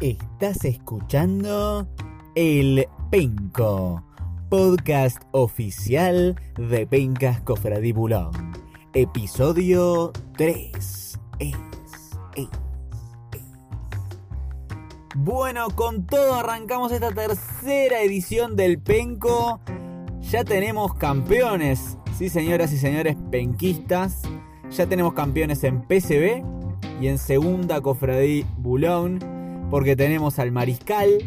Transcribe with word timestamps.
Estás 0.00 0.62
escuchando 0.66 1.88
El 2.34 2.86
Penco, 3.10 4.04
podcast 4.50 5.22
oficial 5.30 6.38
de 6.58 6.86
Pencas 6.86 7.40
Cofradibulón. 7.40 8.52
Episodio 8.92 10.12
3. 10.36 10.74
Es, 10.74 11.18
es, 11.38 11.56
es. 12.36 12.48
Bueno, 15.14 15.70
con 15.70 16.06
todo 16.06 16.34
arrancamos 16.34 16.92
esta 16.92 17.12
tercera 17.12 18.02
edición 18.02 18.54
del 18.54 18.78
Penco. 18.78 19.60
Ya 20.20 20.44
tenemos 20.44 20.92
campeones, 20.96 21.96
sí 22.18 22.28
señoras 22.28 22.70
y 22.74 22.76
señores 22.76 23.16
penquistas. 23.30 24.20
Ya 24.70 24.86
tenemos 24.86 25.14
campeones 25.14 25.64
en 25.64 25.80
PCB 25.80 26.44
y 27.00 27.08
en 27.08 27.16
segunda 27.16 27.80
Cofradí 27.80 28.44
Bulón, 28.58 29.35
porque 29.70 29.96
tenemos 29.96 30.38
al 30.38 30.52
Mariscal, 30.52 31.18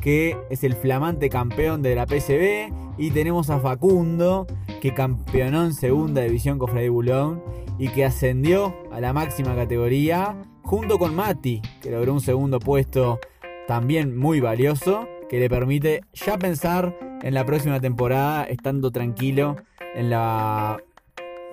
que 0.00 0.36
es 0.50 0.64
el 0.64 0.74
flamante 0.74 1.28
campeón 1.28 1.82
de 1.82 1.94
la 1.94 2.06
PCB, 2.06 2.72
y 2.98 3.10
tenemos 3.10 3.50
a 3.50 3.60
Facundo, 3.60 4.46
que 4.80 4.94
campeonó 4.94 5.64
en 5.64 5.74
segunda 5.74 6.22
división 6.22 6.58
Cofradí 6.58 6.88
Bulón 6.88 7.42
y 7.78 7.88
que 7.88 8.04
ascendió 8.04 8.74
a 8.92 9.00
la 9.00 9.12
máxima 9.12 9.54
categoría, 9.54 10.36
junto 10.62 10.98
con 10.98 11.14
Mati, 11.14 11.62
que 11.80 11.90
logró 11.90 12.12
un 12.12 12.20
segundo 12.20 12.58
puesto 12.58 13.18
también 13.66 14.16
muy 14.16 14.40
valioso, 14.40 15.06
que 15.28 15.38
le 15.38 15.48
permite 15.48 16.02
ya 16.12 16.38
pensar 16.38 16.96
en 17.22 17.34
la 17.34 17.44
próxima 17.44 17.80
temporada 17.80 18.44
estando 18.44 18.90
tranquilo 18.90 19.56
en 19.94 20.10
la, 20.10 20.78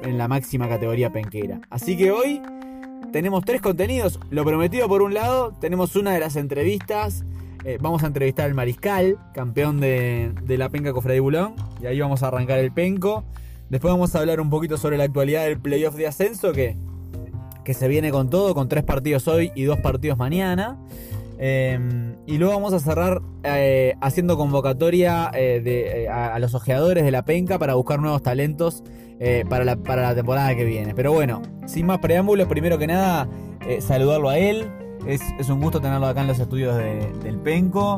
en 0.02 0.18
la 0.18 0.27
máxima 0.27 0.68
categoría 0.70 1.12
penquera. 1.12 1.62
Así 1.70 1.98
que 1.98 2.12
hoy 2.12 2.41
tenemos 3.11 3.45
tres 3.45 3.61
contenidos. 3.61 4.19
Lo 4.29 4.43
prometido 4.43 4.87
por 4.87 5.01
un 5.01 5.13
lado, 5.13 5.53
tenemos 5.59 5.95
una 5.95 6.13
de 6.13 6.20
las 6.20 6.35
entrevistas. 6.35 7.23
Eh, 7.63 7.77
vamos 7.81 8.03
a 8.03 8.07
entrevistar 8.07 8.45
al 8.45 8.53
Mariscal, 8.53 9.17
campeón 9.34 9.79
de, 9.79 10.31
de 10.43 10.57
la 10.57 10.70
penca 10.70 10.93
Cofradí 10.93 11.20
Bulón. 11.20 11.55
Y 11.81 11.87
ahí 11.87 11.99
vamos 11.99 12.21
a 12.23 12.27
arrancar 12.27 12.59
el 12.59 12.71
penco. 12.71 13.23
Después 13.70 13.91
vamos 13.91 14.15
a 14.15 14.20
hablar 14.20 14.39
un 14.39 14.49
poquito 14.49 14.77
sobre 14.77 14.97
la 14.97 15.05
actualidad 15.05 15.45
del 15.45 15.59
playoff 15.59 15.95
de 15.95 16.05
ascenso, 16.05 16.51
que, 16.51 16.75
que 17.63 17.73
se 17.73 17.87
viene 17.87 18.12
con 18.12 18.29
todo, 18.29 18.53
con 18.53 18.70
tres 18.70 18.84
partidos 18.84 19.27
hoy 19.27 19.51
y 19.55 19.63
dos 19.63 19.79
partidos 19.79 20.17
mañana. 20.17 20.77
Eh, 21.37 22.15
y 22.25 22.37
luego 22.37 22.53
vamos 22.53 22.73
a 22.73 22.79
cerrar 22.79 23.21
eh, 23.43 23.95
haciendo 24.01 24.37
convocatoria 24.37 25.29
eh, 25.33 25.61
de, 25.63 26.09
a, 26.09 26.37
los 26.39 26.55
ojeadores 26.55 27.03
de 27.03 27.11
la 27.11 27.25
penca 27.25 27.59
para 27.59 27.75
buscar 27.75 27.99
nuevos 27.99 28.23
talentos 28.23 28.83
para 29.49 29.63
la, 29.63 29.77
para, 29.77 30.01
la, 30.01 30.15
temporada 30.15 30.55
que 30.55 30.65
viene. 30.65 30.93
Pero 30.93 31.13
bueno, 31.13 31.41
sin 31.67 31.85
más 31.85 31.99
preámbulos, 31.99 32.47
primero 32.47 32.77
que 32.77 32.87
nada, 32.87 33.27
saludarlo 33.79 34.29
a 34.29 34.37
él. 34.37 34.67
Es, 35.07 35.21
es, 35.39 35.49
un 35.49 35.61
gusto 35.61 35.79
tenerlo 35.79 36.07
acá 36.07 36.21
en 36.21 36.27
los 36.27 36.39
estudios 36.39 36.75
de, 36.75 37.11
del 37.23 37.37
penco. 37.37 37.97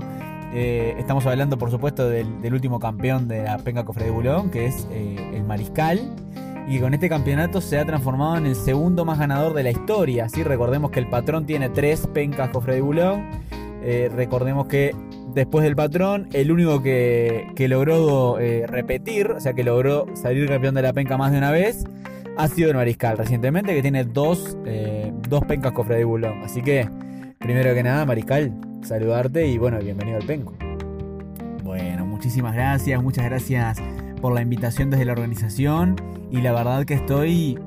estamos 0.53 1.25
hablando, 1.25 1.57
por 1.57 1.71
supuesto, 1.71 2.07
del, 2.07 2.41
del, 2.41 2.53
último 2.53 2.79
campeón 2.79 3.27
de 3.27 3.43
la 3.43 3.57
penca 3.57 3.83
Cofre 3.83 4.05
de 4.05 4.11
Bulón, 4.11 4.51
que 4.51 4.67
es 4.67 4.87
el 4.91 5.43
Mariscal 5.43 6.13
y 6.67 6.79
con 6.79 6.93
este 6.93 7.07
campeonato 7.07 7.61
se 7.61 7.79
ha 7.79 7.85
transformado 7.85 8.37
en 8.37 8.45
el 8.45 8.55
segundo 8.55 9.05
más 9.05 9.17
ganador 9.17 9.53
de 9.53 9.63
la 9.63 9.71
historia. 9.71 10.27
¿sí? 10.27 10.43
Recordemos 10.43 10.91
que 10.91 10.99
el 10.99 11.07
patrón 11.07 11.45
tiene 11.45 11.69
tres 11.69 12.07
pencas 12.07 12.49
cofre 12.49 12.75
de 12.75 12.81
bulón. 12.81 13.29
Eh, 13.81 14.11
recordemos 14.13 14.67
que 14.67 14.93
después 15.33 15.63
del 15.63 15.77
patrón, 15.77 16.27
el 16.33 16.51
único 16.51 16.83
que, 16.83 17.47
que 17.55 17.69
logró 17.69 18.37
eh, 18.39 18.67
repetir, 18.67 19.31
o 19.31 19.39
sea 19.39 19.53
que 19.53 19.63
logró 19.63 20.07
salir 20.15 20.49
campeón 20.49 20.75
de 20.75 20.81
la 20.81 20.91
penca 20.91 21.17
más 21.17 21.31
de 21.31 21.37
una 21.37 21.51
vez, 21.51 21.85
ha 22.35 22.47
sido 22.49 22.69
el 22.69 22.75
Mariscal 22.75 23.17
recientemente, 23.17 23.73
que 23.73 23.81
tiene 23.81 24.03
dos, 24.03 24.57
eh, 24.65 25.13
dos 25.29 25.45
pencas 25.45 25.71
cofre 25.71 25.95
de 25.95 26.03
bulón. 26.03 26.43
Así 26.43 26.61
que, 26.61 26.89
primero 27.39 27.73
que 27.73 27.83
nada, 27.83 28.05
Mariscal, 28.05 28.53
saludarte 28.83 29.47
y 29.47 29.57
bueno, 29.57 29.79
bienvenido 29.79 30.17
al 30.17 30.25
penco. 30.25 30.53
Bueno, 31.63 32.05
muchísimas 32.05 32.53
gracias, 32.53 33.01
muchas 33.01 33.23
gracias 33.23 33.81
por 34.21 34.33
la 34.33 34.41
invitación 34.41 34.89
desde 34.89 35.05
la 35.05 35.13
organización 35.13 35.95
y 36.31 36.41
la 36.41 36.51
verdad 36.51 36.85
que 36.85 36.95
estoy 36.95 37.59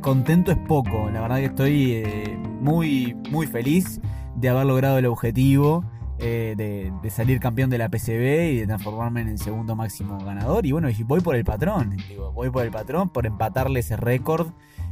contento 0.00 0.50
es 0.52 0.58
poco, 0.58 1.10
la 1.10 1.20
verdad 1.20 1.36
que 1.36 1.44
estoy 1.46 1.92
eh, 1.92 2.38
muy 2.60 3.16
muy 3.30 3.46
feliz 3.46 4.00
de 4.36 4.48
haber 4.48 4.66
logrado 4.66 4.98
el 4.98 5.06
objetivo 5.06 5.84
eh, 6.18 6.54
de, 6.56 7.10
salir 7.10 7.40
campeón 7.40 7.70
de 7.70 7.78
la 7.78 7.88
PCB 7.88 8.52
y 8.52 8.56
de 8.58 8.66
transformarme 8.66 9.20
en 9.20 9.28
el 9.28 9.38
segundo 9.38 9.76
máximo 9.76 10.18
ganador 10.18 10.66
y 10.66 10.72
bueno, 10.72 10.88
voy 11.04 11.20
por 11.20 11.36
el 11.36 11.44
patrón, 11.44 11.96
digo, 12.08 12.32
voy 12.32 12.50
por 12.50 12.64
el 12.64 12.70
patrón 12.70 13.08
por 13.08 13.26
empatarle 13.26 13.80
ese 13.80 13.96
récord 13.96 14.48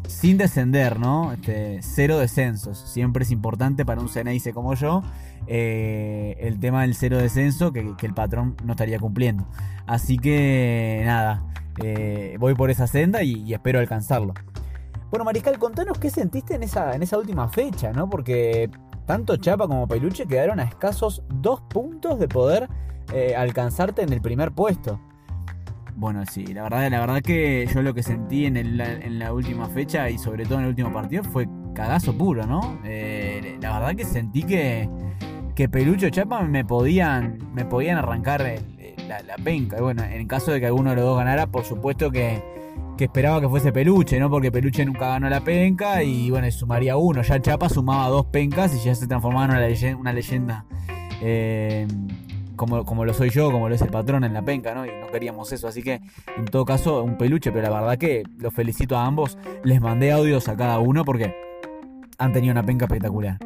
sin 0.09 0.39
descender, 0.39 0.99
¿no? 0.99 1.33
Este, 1.33 1.81
cero 1.83 2.19
descensos. 2.19 2.79
Siempre 2.79 3.25
es 3.25 3.31
importante 3.31 3.85
para 3.85 4.01
un 4.01 4.09
Ceneice 4.09 4.53
como 4.53 4.75
yo 4.75 5.03
eh, 5.47 6.37
el 6.41 6.59
tema 6.61 6.83
del 6.83 6.95
cero 6.95 7.19
descenso 7.19 7.73
que, 7.73 7.95
que, 7.97 8.07
el 8.07 8.15
patrón 8.15 8.57
no 8.65 8.73
estaría 8.73 8.99
cumpliendo. 8.99 9.47
Así 9.87 10.19
que 10.19 11.03
nada, 11.05 11.45
eh, 11.83 12.37
voy 12.39 12.55
por 12.55 12.71
esa 12.71 12.87
senda 12.87 13.23
y, 13.23 13.43
y, 13.43 13.55
espero 13.55 13.79
alcanzarlo. 13.79 14.35
Bueno, 15.11 15.25
Mariscal, 15.25 15.59
contanos 15.59 15.99
qué 15.99 16.11
sentiste 16.11 16.55
en 16.55 16.63
esa, 16.63 16.95
en 16.95 17.03
esa 17.03 17.17
última 17.19 17.49
fecha, 17.49 17.93
¿no? 17.93 18.11
Porque 18.11 18.71
tanto 19.07 19.37
Chapa 19.37 19.67
como 19.67 19.87
Peluche 19.89 20.27
quedaron 20.27 20.61
a 20.61 20.65
escasos 20.65 21.23
dos 21.29 21.61
puntos 21.63 22.19
de 22.19 22.29
poder 22.29 22.69
eh, 23.15 23.35
alcanzarte 23.37 24.03
en 24.03 24.13
el 24.13 24.21
primer 24.21 24.53
puesto. 24.53 25.01
Bueno, 25.95 26.25
sí, 26.31 26.45
la 26.47 26.65
verdad, 26.65 26.91
la 26.91 27.01
verdad 27.01 27.23
que 27.23 27.67
yo 27.73 27.81
lo 27.81 27.95
que 27.95 28.03
sentí 28.03 28.45
en, 28.45 28.77
la 29.19 29.33
última 29.33 29.67
fecha 29.69 30.11
y 30.11 30.19
sobre 30.19 30.45
todo 30.45 30.59
en 30.59 30.65
el 30.65 30.71
último 30.71 30.93
partido 30.93 31.25
fue 31.25 31.49
cagazo 31.75 32.13
puro, 32.13 32.47
¿no? 32.47 32.79
Eh, 32.85 33.57
la 33.63 33.79
verdad 33.79 33.95
que 33.95 34.05
sentí 34.05 34.43
que, 34.43 34.91
que 35.55 35.69
Pelucho 35.71 36.11
Chapa 36.11 36.43
me 36.43 36.67
podían, 36.67 37.39
me 37.55 37.65
podían 37.65 37.97
arrancar 37.97 38.45
la, 39.09 39.23
la, 39.23 39.37
penca. 39.37 39.79
Y 39.79 39.81
bueno, 39.81 40.03
en 40.05 40.27
caso 40.27 40.53
de 40.53 40.61
que 40.61 40.67
alguno 40.67 40.91
de 40.91 40.97
los 40.97 41.05
dos 41.07 41.17
ganara, 41.17 41.47
por 41.47 41.65
supuesto 41.65 42.11
que, 42.11 42.43
que, 42.97 43.05
esperaba 43.05 43.41
que 43.41 43.49
fuese 43.49 43.73
Peluche, 43.73 44.19
¿no? 44.19 44.31
Porque 44.31 44.51
Peluche 44.51 44.85
nunca 44.85 45.09
ganó 45.09 45.29
la 45.29 45.41
penca 45.41 46.03
y 46.03 46.31
bueno, 46.31 46.51
sumaría 46.51 46.97
uno. 46.97 47.23
Ya 47.23 47.41
Chapa 47.41 47.69
sumaba 47.69 48.09
dos 48.09 48.27
pencas 48.27 48.75
y 48.75 48.85
ya 48.85 48.95
se 48.95 49.07
transformaba 49.07 49.45
en 49.47 49.97
una 49.97 50.13
leyenda. 50.13 50.65
Eh, 51.21 51.87
como, 52.57 52.85
como, 52.85 53.05
lo 53.05 53.13
soy 53.13 53.31
yo, 53.31 53.53
como 53.53 53.69
lo 53.69 53.75
es 53.75 53.83
el 53.83 53.89
patrón 53.89 54.25
en 54.25 54.33
la 54.33 54.43
penca, 54.43 54.75
¿no? 54.75 54.87
Y 54.87 54.89
no 54.89 55.09
queríamos 55.13 55.53
eso. 55.53 55.69
Así 55.69 55.83
que, 55.83 56.01
en 56.37 56.47
todo 56.47 56.65
caso, 56.65 57.03
un 57.03 57.19
peluche, 57.19 57.53
pero 57.53 57.71
la 57.71 57.81
verdad 57.81 57.99
que 57.99 58.23
los 58.39 58.53
felicito 58.55 58.97
a 58.97 59.05
ambos. 59.05 59.37
Les 59.63 59.81
mandé 59.81 60.13
audios 60.13 60.49
a 60.49 60.57
cada 60.57 60.79
uno 60.79 61.05
porque 61.05 61.35
han 62.19 62.33
tenido 62.33 62.53
una 62.53 62.65
penca 62.65 62.87
espectacular. 62.87 63.39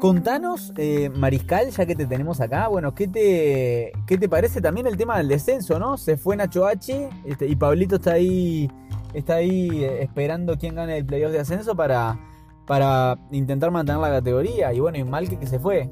Contanos, 0.00 0.72
eh, 0.78 1.10
Mariscal, 1.10 1.70
ya 1.70 1.84
que 1.84 1.94
te 1.94 2.06
tenemos 2.06 2.40
acá, 2.40 2.68
bueno, 2.68 2.94
¿qué 2.94 3.06
te, 3.06 3.92
¿qué 4.06 4.16
te 4.16 4.30
parece 4.30 4.62
también 4.62 4.86
el 4.86 4.96
tema 4.96 5.18
del 5.18 5.28
descenso, 5.28 5.78
no? 5.78 5.98
Se 5.98 6.16
fue 6.16 6.36
Nacho 6.36 6.66
H 6.66 7.10
este, 7.26 7.46
y 7.46 7.54
Pablito 7.54 7.96
está 7.96 8.12
ahí, 8.12 8.70
está 9.12 9.34
ahí 9.34 9.84
esperando 9.84 10.56
quién 10.56 10.74
gane 10.74 10.96
el 10.96 11.04
playoff 11.04 11.32
de 11.32 11.40
ascenso 11.40 11.76
para, 11.76 12.18
para 12.66 13.18
intentar 13.30 13.70
mantener 13.70 14.00
la 14.00 14.08
categoría. 14.08 14.72
Y 14.72 14.80
bueno, 14.80 14.96
y 14.96 15.04
mal 15.04 15.28
que, 15.28 15.46
se 15.46 15.58
fue. 15.58 15.90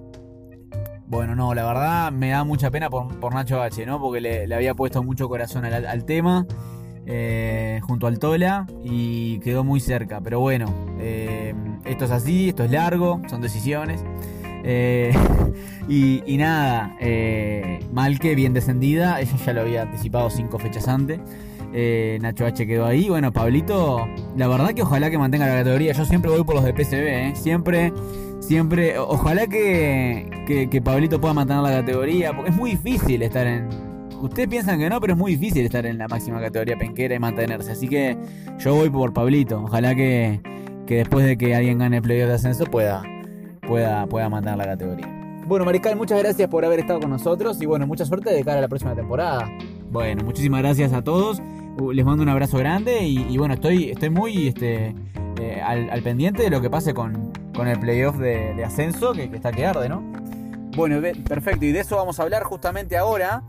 Bueno, 1.06 1.34
no, 1.34 1.52
la 1.52 1.66
verdad 1.66 2.10
me 2.10 2.30
da 2.30 2.44
mucha 2.44 2.70
pena 2.70 2.88
por, 2.88 3.20
por 3.20 3.34
Nacho 3.34 3.60
H, 3.60 3.84
¿no? 3.84 4.00
Porque 4.00 4.22
le, 4.22 4.54
había 4.54 4.72
puesto 4.72 5.02
mucho 5.02 5.28
corazón 5.28 5.66
al 5.66 6.04
tema. 6.06 6.46
Eh, 7.10 7.80
junto 7.84 8.06
al 8.06 8.18
Tola 8.18 8.66
y 8.84 9.38
quedó 9.38 9.64
muy 9.64 9.80
cerca. 9.80 10.20
Pero 10.20 10.40
bueno, 10.40 10.66
eh, 11.00 11.54
esto 11.86 12.04
es 12.04 12.10
así, 12.10 12.50
esto 12.50 12.64
es 12.64 12.70
largo, 12.70 13.22
son 13.30 13.40
decisiones. 13.40 14.04
Eh, 14.62 15.10
y, 15.88 16.22
y, 16.26 16.36
nada, 16.36 16.94
eh, 17.00 17.80
mal 17.94 18.18
que 18.18 18.34
bien 18.34 18.52
descendida, 18.52 19.22
ella 19.22 19.36
ya 19.44 19.52
lo 19.54 19.62
había 19.62 19.82
anticipado 19.82 20.28
cinco 20.28 20.58
fechas 20.58 20.86
antes. 20.86 21.18
Nacho 22.20 22.44
H 22.44 22.66
quedó 22.66 22.84
ahí. 22.84 23.08
Bueno, 23.08 23.32
Pablito, 23.32 24.06
la 24.36 24.46
verdad 24.46 24.74
que 24.74 24.82
ojalá 24.82 25.10
que 25.10 25.16
mantenga 25.16 25.46
la 25.46 25.54
categoría. 25.54 25.92
Yo 25.92 26.04
siempre 26.04 26.30
voy 26.30 26.44
por 26.44 26.56
los 26.56 26.64
de 26.64 26.74
PCB, 26.74 27.36
siempre, 27.36 27.90
siempre. 28.40 28.98
Ojalá 28.98 29.46
que, 29.46 30.44
que, 30.46 30.68
que 30.68 30.82
Pablito 30.82 31.18
pueda 31.22 31.32
mantener 31.32 31.62
la 31.62 31.70
categoría, 31.70 32.34
porque 32.34 32.50
es 32.50 32.56
muy 32.56 32.72
difícil 32.72 33.22
estar 33.22 33.46
en, 33.46 33.87
Ustedes 34.20 34.48
piensan 34.48 34.78
que 34.78 34.90
no, 34.90 35.00
pero 35.00 35.12
es 35.12 35.18
muy 35.18 35.36
difícil 35.36 35.64
estar 35.64 35.86
en 35.86 35.98
la 35.98 36.08
máxima 36.08 36.40
categoría 36.40 36.76
penquera 36.76 37.14
y 37.14 37.18
mantenerse. 37.18 37.72
Así 37.72 37.88
que 37.88 38.16
yo 38.58 38.74
voy 38.74 38.90
por 38.90 39.12
Pablito. 39.12 39.62
Ojalá 39.62 39.94
que, 39.94 40.40
que 40.86 40.96
después 40.96 41.24
de 41.24 41.38
que 41.38 41.54
alguien 41.54 41.78
gane 41.78 41.98
el 41.98 42.02
playoff 42.02 42.28
de 42.28 42.34
ascenso 42.34 42.64
pueda, 42.64 43.02
pueda, 43.66 44.06
pueda 44.06 44.28
mantener 44.28 44.58
la 44.58 44.66
categoría. 44.66 45.06
Bueno, 45.46 45.64
Mariscal, 45.64 45.96
muchas 45.96 46.18
gracias 46.18 46.48
por 46.50 46.64
haber 46.64 46.80
estado 46.80 47.00
con 47.00 47.10
nosotros 47.10 47.62
y 47.62 47.66
bueno, 47.66 47.86
mucha 47.86 48.04
suerte 48.04 48.30
de 48.30 48.44
cara 48.44 48.58
a 48.58 48.62
la 48.62 48.68
próxima 48.68 48.94
temporada. 48.94 49.50
Bueno, 49.90 50.24
muchísimas 50.24 50.60
gracias 50.60 50.92
a 50.92 51.02
todos. 51.02 51.40
Les 51.92 52.04
mando 52.04 52.22
un 52.22 52.28
abrazo 52.28 52.58
grande 52.58 53.06
y, 53.06 53.38
bueno, 53.38 53.54
estoy, 53.54 53.90
estoy 53.90 54.10
muy 54.10 54.48
este, 54.48 54.94
eh, 55.40 55.62
al, 55.64 55.88
al, 55.90 56.02
pendiente 56.02 56.42
de 56.42 56.50
lo 56.50 56.60
que 56.60 56.68
pase 56.68 56.92
con, 56.92 57.32
con 57.54 57.68
el 57.68 57.78
playoff 57.78 58.18
de, 58.18 58.52
de 58.54 58.64
ascenso, 58.64 59.12
que, 59.12 59.30
que 59.30 59.36
está 59.36 59.52
que 59.52 59.64
arde, 59.64 59.88
¿no? 59.88 60.02
Bueno, 60.76 61.00
perfecto, 61.26 61.64
y 61.64 61.72
de 61.72 61.80
eso 61.80 61.96
vamos 61.96 62.20
a 62.20 62.24
hablar 62.24 62.42
justamente 62.42 62.96
ahora 62.96 63.42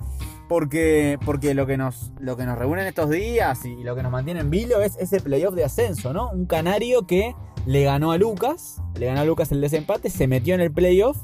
porque, 0.50 1.18
porque 1.24 1.54
lo, 1.54 1.66
que 1.68 1.78
nos, 1.78 2.12
lo 2.20 2.36
que 2.36 2.46
nos 2.46 2.58
reúne 2.58 2.82
en 2.82 2.88
estos 2.88 3.10
días 3.10 3.64
y 3.64 3.84
lo 3.84 3.96
que 3.96 4.04
nos 4.04 4.12
mantiene 4.12 4.42
en 4.42 4.50
vilo 4.50 4.82
es 4.82 4.98
ese 4.98 5.22
playoff 5.22 5.54
de 5.54 5.64
ascenso, 5.64 6.12
¿no? 6.12 6.32
Un 6.32 6.48
canario 6.48 7.06
que 7.08 7.36
le 7.66 7.84
ganó 7.84 8.12
a 8.12 8.18
Lucas, 8.18 8.82
le 8.96 9.06
ganó 9.06 9.22
a 9.22 9.26
Lucas 9.26 9.52
el 9.52 9.62
desempate, 9.62 10.10
se 10.10 10.28
metió 10.28 10.56
en 10.56 10.62
el 10.62 10.72
playoff 10.72 11.18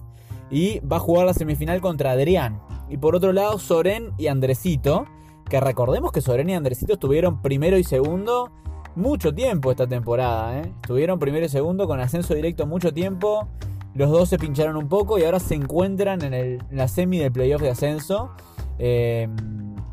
y 0.51 0.79
va 0.79 0.97
a 0.97 0.99
jugar 0.99 1.25
la 1.25 1.33
semifinal 1.33 1.81
contra 1.81 2.11
Adrián. 2.11 2.61
Y 2.87 2.97
por 2.97 3.15
otro 3.15 3.33
lado, 3.33 3.57
Soren 3.57 4.11
y 4.19 4.27
Andresito, 4.27 5.07
que 5.49 5.59
recordemos 5.59 6.11
que 6.11 6.21
Soren 6.21 6.49
y 6.49 6.53
Andresito 6.53 6.93
estuvieron 6.93 7.41
primero 7.41 7.79
y 7.79 7.83
segundo 7.83 8.51
mucho 8.95 9.33
tiempo 9.33 9.71
esta 9.71 9.87
temporada. 9.87 10.59
¿eh? 10.59 10.71
Estuvieron 10.81 11.17
primero 11.17 11.45
y 11.45 11.49
segundo 11.49 11.87
con 11.87 11.99
ascenso 11.99 12.35
directo 12.35 12.67
mucho 12.67 12.93
tiempo. 12.93 13.47
Los 13.95 14.11
dos 14.11 14.29
se 14.29 14.37
pincharon 14.37 14.75
un 14.75 14.87
poco 14.87 15.17
y 15.17 15.23
ahora 15.23 15.39
se 15.39 15.55
encuentran 15.55 16.21
en, 16.21 16.59
la 16.69 16.87
semi 16.87 17.17
del 17.17 17.31
playoff 17.31 17.61
de 17.61 17.69
ascenso. 17.69 18.31
Eh, 18.79 19.27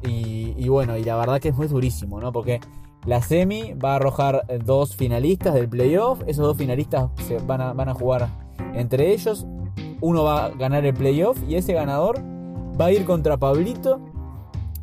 y, 0.05 0.69
bueno, 0.69 0.96
y 0.96 1.05
la 1.05 1.17
verdad 1.17 1.40
que 1.40 1.49
es 1.49 1.56
muy 1.56 1.69
durísimo, 1.69 2.20
¿no? 2.20 2.32
Porque 2.32 2.61
la 3.06 3.23
semi 3.23 3.73
va 3.75 3.93
a 3.93 3.96
arrojar 3.96 4.44
dos 4.64 4.96
finalistas 4.96 5.55
del 5.55 5.69
playoff. 5.69 6.20
Esos 6.26 6.44
dos 6.44 6.56
finalistas 6.56 7.11
se 7.26 7.38
van, 7.38 7.61
a, 7.61 7.94
jugar 7.94 8.29
entre 8.75 9.12
ellos. 9.12 9.46
Uno 10.00 10.25
va 10.25 10.46
a 10.46 10.49
ganar 10.50 10.84
el 10.84 10.94
playoff 10.94 11.38
y 11.49 11.55
ese 11.55 11.73
ganador 11.73 12.20
va 12.81 12.87
a 12.87 12.93
ir 12.93 13.05
contra 13.05 13.37
Pablito 13.37 14.00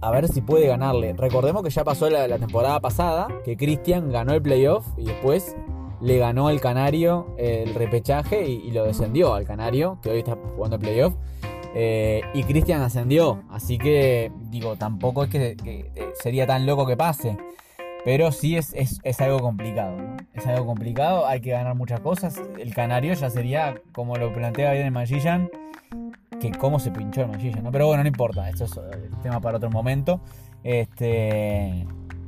a 0.01 0.11
ver 0.11 0.27
si 0.27 0.41
puede 0.41 0.67
ganarle. 0.67 1.13
Recordemos 1.13 1.63
que 1.63 1.69
ya 1.69 1.83
pasó 1.83 2.09
la, 2.09 2.27
temporada 2.37 2.79
pasada, 2.79 3.27
que 3.43 3.57
Cristian 3.57 4.11
ganó 4.11 4.33
el 4.33 4.41
playoff 4.41 4.85
y 4.97 5.05
después 5.05 5.55
le 6.01 6.17
ganó 6.17 6.47
al 6.47 6.61
Canario 6.61 7.35
el 7.37 7.73
repechaje 7.73 8.47
y, 8.47 8.71
lo 8.71 8.85
descendió 8.85 9.33
al 9.33 9.45
Canario, 9.45 9.97
que 10.01 10.11
hoy 10.11 10.19
está 10.19 10.37
jugando 10.55 10.77
el 10.77 10.81
playoff. 10.81 11.13
Eh, 11.75 12.21
y 12.33 12.43
Cristian 12.43 12.81
ascendió, 12.81 13.43
así 13.49 13.77
que 13.77 14.31
digo, 14.49 14.75
tampoco 14.75 15.23
es 15.23 15.29
que, 15.29 15.55
eh, 15.63 16.13
sería 16.21 16.47
tan 16.47 16.65
loco 16.65 16.85
que 16.85 16.97
pase. 16.97 17.37
Pero 18.05 18.31
sí 18.31 18.55
es, 18.55 18.73
es, 18.73 19.21
algo 19.21 19.39
complicado, 19.39 19.97
Es 20.33 20.47
algo 20.47 20.65
complicado, 20.65 21.27
hay 21.27 21.41
que 21.41 21.51
ganar 21.51 21.75
muchas 21.75 21.99
cosas. 21.99 22.41
El 22.57 22.73
Canario 22.73 23.13
ya 23.13 23.29
sería, 23.29 23.81
como 23.91 24.15
lo 24.15 24.33
plantea 24.33 24.71
bien 24.71 24.85
el 24.85 24.91
Magillan, 24.91 25.49
que 26.39 26.51
cómo 26.51 26.79
se 26.79 26.91
pinchó 26.91 27.21
el 27.21 27.27
Magillan, 27.27 27.61
¿no? 27.61 27.71
Pero 27.73 27.87
bueno, 27.87 28.03
no 28.03 28.07
importa, 28.07 28.49
esto 28.49 28.63
es 28.63 28.77
eh, 28.77 29.09
tema 29.21 29.41
para 29.41 29.57
otro 29.57 29.69
momento. 29.69 30.21
Este, 30.63 31.85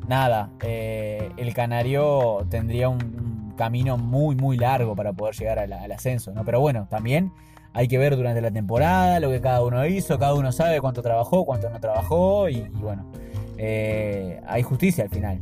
nada, 0.09 0.49
el 0.61 1.53
Canario 1.53 2.45
tendría 2.49 2.89
un 2.89 3.53
camino 3.61 3.97
muy, 3.97 4.35
muy 4.35 4.57
largo 4.57 4.95
para 4.95 5.13
poder 5.13 5.35
llegar 5.35 5.59
al, 5.59 5.91
ascenso, 5.91 6.33
¿no? 6.33 6.43
Pero 6.43 6.59
bueno, 6.59 6.87
también 6.89 7.31
hay 7.73 7.87
que 7.87 7.97
ver 7.97 8.15
durante 8.15 8.41
la 8.41 8.51
temporada 8.51 9.19
lo 9.19 9.29
que 9.29 9.41
cada 9.41 9.63
uno 9.63 9.85
hizo, 9.85 10.17
cada 10.19 10.33
uno 10.33 10.51
sabe 10.51 10.81
cuánto 10.81 11.01
trabajó, 11.01 11.45
cuánto 11.45 11.69
no 11.69 11.79
trabajó 11.79 12.49
y, 12.49 12.61
bueno, 12.73 13.05
eh, 13.57 14.41
hay 14.47 14.63
justicia 14.63 15.03
al 15.05 15.09
final. 15.09 15.39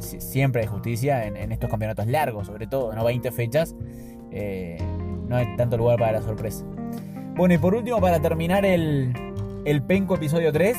siempre 0.00 0.62
hay 0.62 0.66
justicia 0.68 1.26
en, 1.26 1.52
estos 1.52 1.68
campeonatos 1.70 2.06
largos, 2.06 2.46
sobre 2.46 2.66
todo, 2.66 2.92
no 2.92 3.04
20 3.04 3.30
fechas, 3.32 3.74
no 5.28 5.36
hay 5.36 5.56
tanto 5.56 5.76
lugar 5.76 5.98
para 5.98 6.12
la 6.12 6.22
sorpresa. 6.22 6.64
Bueno, 7.34 7.54
y 7.54 7.58
por 7.58 7.74
último, 7.74 8.00
para 8.00 8.20
terminar 8.20 8.66
el, 8.66 9.12
el 9.64 9.82
Penco 9.82 10.16
episodio 10.16 10.52
3, 10.52 10.76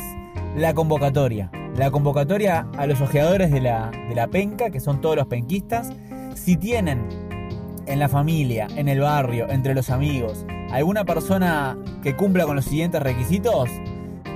la 0.56 0.74
convocatoria. 0.74 1.50
La 1.78 1.90
convocatoria 1.90 2.68
a 2.78 2.86
los 2.86 3.02
ojeadores 3.02 3.52
de 3.52 3.62
la, 3.62 3.90
de 4.08 4.14
la 4.14 4.28
penca, 4.28 4.70
que 4.70 4.80
son 4.80 5.02
todos 5.02 5.16
los 5.16 5.28
penquistas. 5.28 5.92
Si 6.36 6.58
tienen 6.58 7.08
en 7.86 8.00
la 8.00 8.10
familia, 8.10 8.68
en 8.76 8.88
el 8.88 9.00
barrio, 9.00 9.50
entre 9.50 9.74
los 9.74 9.90
amigos, 9.90 10.46
alguna 10.72 11.06
persona 11.06 11.78
que 12.02 12.16
cumpla 12.16 12.46
con 12.46 12.56
los 12.56 12.66
siguientes 12.66 13.02
requisitos, 13.02 13.70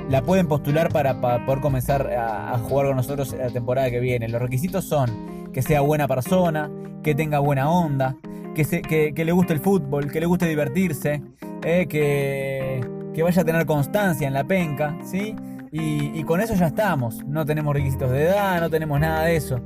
la 0.09 0.21
pueden 0.21 0.47
postular 0.47 0.89
para, 0.91 1.19
poder 1.45 1.59
comenzar 1.59 2.13
a, 2.13 2.57
jugar 2.59 2.87
con 2.87 2.97
nosotros 2.97 3.33
la 3.37 3.49
temporada 3.49 3.89
que 3.89 3.99
viene. 3.99 4.27
Los 4.29 4.41
requisitos 4.41 4.85
son 4.85 5.51
que 5.51 5.61
sea 5.61 5.81
buena 5.81 6.07
persona, 6.07 6.69
que 7.03 7.15
tenga 7.15 7.39
buena 7.39 7.69
onda, 7.69 8.15
que, 8.53 9.13
le 9.15 9.31
guste 9.31 9.53
el 9.53 9.59
fútbol, 9.59 10.11
que 10.11 10.19
le 10.19 10.25
guste 10.25 10.47
divertirse, 10.47 11.21
eh, 11.63 11.87
que, 11.87 13.23
vaya 13.23 13.41
a 13.41 13.45
tener 13.45 13.65
constancia 13.65 14.27
en 14.27 14.33
la 14.33 14.43
penca, 14.43 14.97
¿sí? 15.03 15.35
Y, 15.71 16.23
con 16.23 16.39
eso 16.41 16.55
ya 16.55 16.67
estamos. 16.67 17.23
No 17.25 17.45
tenemos 17.45 17.75
requisitos 17.75 18.11
de 18.11 18.23
edad, 18.23 18.61
no 18.61 18.69
tenemos 18.69 18.99
nada 18.99 19.25
de 19.25 19.35
eso. 19.35 19.59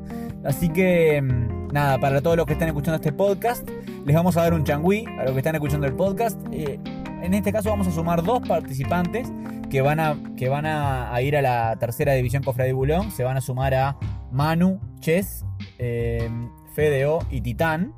Así 0.43 0.69
que, 0.69 1.21
mm, 1.21 1.60
nada, 1.71 1.97
para 1.99 2.21
todos 2.21 2.37
los 2.37 2.45
que 2.45 2.53
están 2.53 2.67
escuchando 2.67 2.95
este 2.95 3.13
podcast, 3.13 3.67
les 4.05 4.15
vamos 4.15 4.37
a 4.37 4.41
dar 4.41 4.53
un 4.53 4.63
changüí 4.63 5.05
a 5.19 5.23
los 5.23 5.31
que 5.31 5.37
están 5.39 5.55
escuchando 5.55 5.87
el 5.87 5.93
podcast. 5.93 6.37
Eh, 6.51 6.79
en 7.21 7.33
este 7.33 7.51
caso 7.51 7.69
vamos 7.69 7.87
a 7.87 7.91
sumar 7.91 8.23
dos 8.23 8.47
participantes 8.47 9.31
que 9.69 9.81
van 9.81 9.99
a, 9.99 10.17
que 10.35 10.49
van 10.49 10.65
a, 10.65 11.19
ir 11.21 11.37
a 11.37 11.41
la 11.41 11.75
tercera 11.79 12.13
división 12.13 12.43
Cofre 12.43 12.71
Bulón. 12.73 13.11
Se 13.11 13.23
van 13.23 13.37
a 13.37 13.41
sumar 13.41 13.73
a 13.73 13.97
Manu, 14.31 14.79
Chess, 14.99 15.45
eh, 15.77 16.29
Fedeo 16.73 17.19
y 17.29 17.41
Titán. 17.41 17.93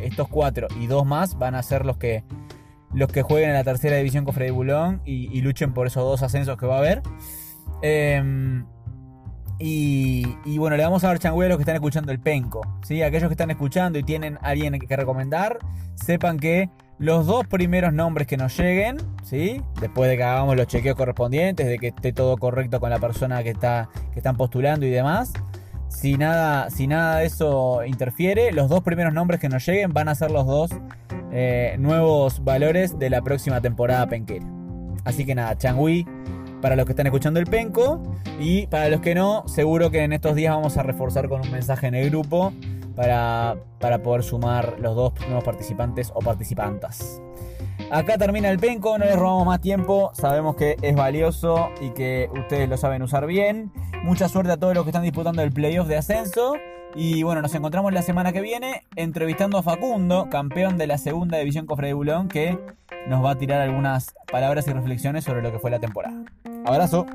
Estos 0.00 0.28
cuatro 0.28 0.66
y 0.80 0.86
dos 0.86 1.06
más 1.06 1.38
van 1.38 1.54
a 1.54 1.62
ser 1.62 1.86
los 1.86 1.96
que 1.96 2.24
los 2.92 3.10
que 3.10 3.22
jueguen 3.22 3.50
en 3.50 3.54
la 3.56 3.64
tercera 3.64 3.96
división 3.96 4.24
con 4.24 4.34
Freddy 4.34 4.50
Bulón 4.50 5.02
y, 5.04 5.40
luchen 5.42 5.74
por 5.74 5.86
esos 5.86 6.04
dos 6.04 6.22
ascensos 6.22 6.56
que 6.56 6.66
va 6.66 6.76
a 6.76 6.78
haber. 6.78 7.02
Em, 7.82 8.66
y, 9.58 10.58
bueno, 10.58 10.76
le 10.76 10.82
vamos 10.82 11.04
a 11.04 11.08
dar 11.08 11.18
changüe 11.18 11.46
a 11.46 11.48
los 11.48 11.58
que 11.58 11.62
están 11.62 11.76
escuchando 11.76 12.12
el 12.12 12.18
penco. 12.18 12.60
¿sí? 12.82 13.02
Aquellos 13.02 13.28
que 13.28 13.34
están 13.34 13.50
escuchando 13.50 13.98
y 13.98 14.02
tienen 14.02 14.38
alguien 14.42 14.78
que 14.78 14.96
recomendar, 14.96 15.58
sepan 15.94 16.38
que 16.38 16.70
los 16.98 17.26
dos 17.26 17.46
primeros 17.46 17.92
nombres 17.92 18.26
que 18.26 18.36
nos 18.36 18.56
lleguen, 18.58 18.96
¿sí? 19.22 19.62
después 19.80 20.10
de 20.10 20.16
que 20.16 20.22
hagamos 20.22 20.56
los 20.56 20.66
chequeos 20.66 20.96
correspondientes, 20.96 21.66
de 21.66 21.78
que 21.78 21.88
esté 21.88 22.12
todo 22.12 22.36
correcto 22.36 22.80
con 22.80 22.90
la 22.90 22.98
persona 22.98 23.42
que, 23.42 23.50
está, 23.50 23.88
que 24.12 24.18
están 24.18 24.36
postulando 24.36 24.86
y 24.86 24.90
demás, 24.90 25.32
si 25.88 26.16
nada, 26.16 26.70
si 26.70 26.86
nada 26.86 27.18
de 27.18 27.26
eso 27.26 27.84
interfiere, 27.84 28.52
los 28.52 28.68
dos 28.68 28.82
primeros 28.82 29.12
nombres 29.12 29.40
que 29.40 29.48
nos 29.48 29.64
lleguen 29.66 29.92
van 29.92 30.08
a 30.08 30.14
ser 30.14 30.30
los 30.30 30.46
dos 30.46 30.70
eh, 31.32 31.76
nuevos 31.78 32.42
valores 32.42 32.98
de 32.98 33.10
la 33.10 33.22
próxima 33.22 33.60
temporada 33.60 34.06
penquera. 34.08 34.46
Así 35.04 35.24
que 35.24 35.34
nada, 35.34 35.56
Changui 35.56 36.06
para 36.64 36.76
los 36.76 36.86
que 36.86 36.92
están 36.92 37.06
escuchando 37.06 37.38
el 37.38 37.46
penco 37.46 38.00
y 38.40 38.66
para 38.68 38.88
los 38.88 39.02
que 39.02 39.14
no, 39.14 39.46
seguro 39.46 39.90
que 39.90 40.02
en 40.02 40.14
estos 40.14 40.34
días 40.34 40.54
vamos 40.54 40.78
a 40.78 40.82
reforzar 40.82 41.28
con 41.28 41.42
un 41.42 41.50
mensaje 41.50 41.88
en 41.88 41.94
el 41.94 42.08
grupo 42.08 42.54
para, 42.96 43.56
para 43.80 44.02
poder 44.02 44.22
sumar 44.22 44.76
los 44.80 44.96
dos 44.96 45.12
nuevos 45.26 45.44
participantes 45.44 46.10
o 46.14 46.20
participantas. 46.20 47.20
Acá 47.90 48.16
termina 48.16 48.48
el 48.48 48.58
penco, 48.58 48.96
no 48.96 49.04
les 49.04 49.14
robamos 49.14 49.44
más 49.44 49.60
tiempo, 49.60 50.10
sabemos 50.14 50.56
que 50.56 50.76
es 50.80 50.96
valioso 50.96 51.68
y 51.82 51.90
que 51.90 52.30
ustedes 52.32 52.66
lo 52.66 52.78
saben 52.78 53.02
usar 53.02 53.26
bien. 53.26 53.70
Mucha 54.02 54.30
suerte 54.30 54.52
a 54.52 54.56
todos 54.56 54.74
los 54.74 54.84
que 54.84 54.90
están 54.90 55.02
disputando 55.02 55.42
el 55.42 55.52
playoff 55.52 55.86
de 55.86 55.98
ascenso. 55.98 56.54
Y 56.96 57.24
bueno, 57.24 57.42
nos 57.42 57.54
encontramos 57.54 57.92
la 57.92 58.00
semana 58.00 58.32
que 58.32 58.40
viene 58.40 58.86
entrevistando 58.96 59.58
a 59.58 59.62
Facundo, 59.62 60.28
campeón 60.30 60.78
de 60.78 60.86
la 60.86 60.96
segunda 60.96 61.36
división 61.36 61.66
Cofre 61.66 61.88
de 61.88 61.92
Bulón, 61.92 62.28
que 62.28 62.58
nos 63.06 63.22
va 63.22 63.32
a 63.32 63.34
tirar 63.36 63.60
algunas 63.60 64.14
palabras 64.32 64.66
y 64.66 64.72
reflexiones 64.72 65.24
sobre 65.24 65.42
lo 65.42 65.52
que 65.52 65.58
fue 65.58 65.70
la 65.70 65.80
temporada. 65.80 66.24
Abrazo. 66.64 67.06